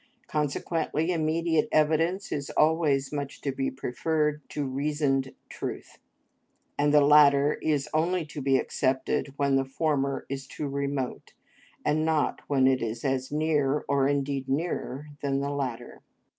Consequently 0.25 1.11
immediate 1.11 1.69
evidence 1.71 2.31
is 2.31 2.49
always 2.49 3.11
much 3.13 3.39
to 3.41 3.51
be 3.51 3.69
preferred 3.69 4.41
to 4.49 4.65
reasoned 4.65 5.35
truth, 5.47 5.99
and 6.75 6.91
the 6.91 7.01
latter 7.05 7.59
is 7.61 7.87
only 7.93 8.25
to 8.25 8.41
be 8.41 8.57
accepted 8.57 9.31
when 9.37 9.57
the 9.57 9.63
former 9.63 10.25
is 10.27 10.47
too 10.47 10.67
remote, 10.67 11.33
and 11.85 12.03
not 12.03 12.41
when 12.47 12.65
it 12.65 12.81
is 12.81 13.05
as 13.05 13.31
near 13.31 13.85
or 13.87 14.07
indeed 14.07 14.49
nearer 14.49 15.05
than 15.21 15.39
the 15.39 15.51
latter. 15.51 16.01